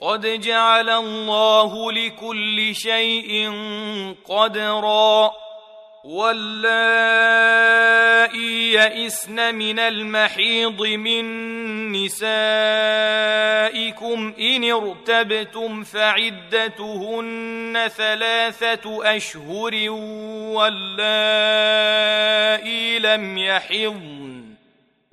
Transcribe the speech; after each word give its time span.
قد 0.00 0.40
جعل 0.40 0.90
الله 0.90 1.92
لكل 1.92 2.74
شيء 2.74 3.52
قدرا. 4.28 5.32
واللائي 6.08 7.52
يئسن 8.72 9.54
من 9.54 9.78
المحيض 9.78 10.82
من 10.82 11.24
نسائكم 11.92 12.18
ان 14.40 14.72
ارتبتم 14.72 15.84
فعدتهن 15.84 17.88
ثلاثة 17.96 19.16
اشهر 19.16 19.90
واللائي 20.54 20.88
لم 22.98 23.38
يحضن 23.38 24.17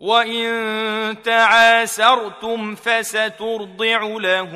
وان 0.00 1.22
تعاسرتم 1.22 2.74
فسترضع 2.74 4.02
له 4.02 4.50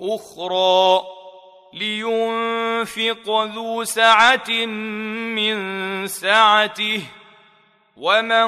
أخرى 0.00 1.02
لينفق 1.74 3.44
ذو 3.54 3.84
سعه 3.84 4.50
من 5.34 6.06
سعته 6.06 7.00
ومن 7.96 8.46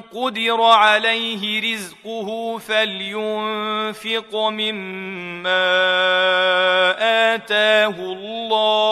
قدر 0.00 0.62
عليه 0.62 1.74
رزقه 1.74 2.58
فلينفق 2.58 4.36
مما 4.36 5.64
اتاه 7.34 7.94
الله 7.98 8.87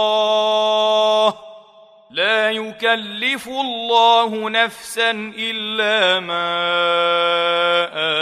يكلف 2.97 3.49
الله 3.49 4.51
نفسا 4.51 5.11
إلا 5.39 6.21
ما 6.21 6.57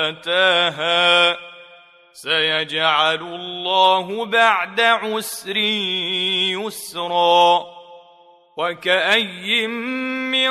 آتاها. 0.09 1.37
سيجعل 2.13 3.23
الله 3.23 4.25
بعد 4.25 4.81
عسر 4.81 5.57
يسرا. 6.57 7.67
وكأي 8.57 9.67
من 9.67 10.51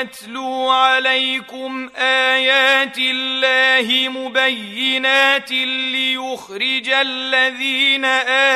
يتلو 0.00 0.68
عليكم 0.70 1.90
آيات 1.96 2.96
الله 2.98 4.08
مبينات 4.08 5.50
ليخرج 5.50 6.88
الذين 6.88 8.04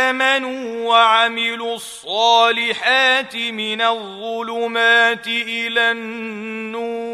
آمنوا 0.09 0.89
وعملوا 0.89 1.75
الصالحات 1.75 3.37
من 3.37 3.81
الظلمات 3.81 5.27
إلى 5.27 5.91
النور. 5.91 7.14